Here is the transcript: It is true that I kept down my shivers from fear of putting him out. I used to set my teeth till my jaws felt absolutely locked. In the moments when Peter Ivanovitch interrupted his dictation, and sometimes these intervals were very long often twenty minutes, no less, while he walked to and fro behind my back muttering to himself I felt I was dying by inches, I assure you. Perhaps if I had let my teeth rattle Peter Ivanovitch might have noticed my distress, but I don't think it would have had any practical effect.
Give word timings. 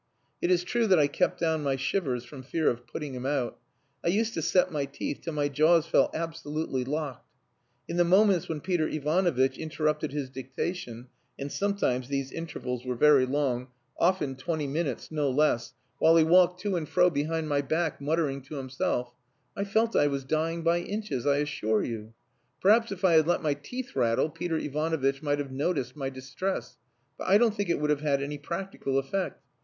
It 0.41 0.49
is 0.49 0.63
true 0.63 0.87
that 0.87 0.97
I 0.97 1.05
kept 1.05 1.39
down 1.39 1.61
my 1.61 1.75
shivers 1.75 2.25
from 2.25 2.41
fear 2.41 2.71
of 2.71 2.87
putting 2.87 3.13
him 3.13 3.27
out. 3.27 3.59
I 4.03 4.07
used 4.07 4.33
to 4.33 4.41
set 4.41 4.71
my 4.71 4.85
teeth 4.85 5.19
till 5.21 5.33
my 5.33 5.47
jaws 5.47 5.85
felt 5.85 6.15
absolutely 6.15 6.83
locked. 6.83 7.29
In 7.87 7.97
the 7.97 8.03
moments 8.03 8.49
when 8.49 8.61
Peter 8.61 8.87
Ivanovitch 8.87 9.59
interrupted 9.59 10.11
his 10.11 10.31
dictation, 10.31 11.09
and 11.37 11.51
sometimes 11.51 12.07
these 12.07 12.31
intervals 12.31 12.83
were 12.83 12.95
very 12.95 13.27
long 13.27 13.67
often 13.99 14.35
twenty 14.35 14.65
minutes, 14.65 15.11
no 15.11 15.29
less, 15.29 15.75
while 15.99 16.15
he 16.17 16.23
walked 16.23 16.59
to 16.61 16.75
and 16.75 16.89
fro 16.89 17.11
behind 17.11 17.47
my 17.47 17.61
back 17.61 18.01
muttering 18.01 18.41
to 18.45 18.55
himself 18.55 19.13
I 19.55 19.63
felt 19.65 19.95
I 19.95 20.07
was 20.07 20.23
dying 20.23 20.63
by 20.63 20.79
inches, 20.79 21.27
I 21.27 21.37
assure 21.37 21.83
you. 21.83 22.15
Perhaps 22.59 22.91
if 22.91 23.05
I 23.05 23.13
had 23.13 23.27
let 23.27 23.43
my 23.43 23.53
teeth 23.53 23.95
rattle 23.95 24.31
Peter 24.31 24.57
Ivanovitch 24.57 25.21
might 25.21 25.37
have 25.37 25.51
noticed 25.51 25.95
my 25.95 26.09
distress, 26.09 26.75
but 27.19 27.27
I 27.27 27.37
don't 27.37 27.55
think 27.55 27.69
it 27.69 27.79
would 27.79 27.91
have 27.91 28.01
had 28.01 28.23
any 28.23 28.39
practical 28.39 28.97
effect. 28.97 29.39